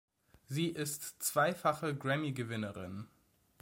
Sie 0.47 0.69
ist 0.69 1.21
zweifache 1.21 1.95
Grammy-Gewinnerin. 1.95 3.07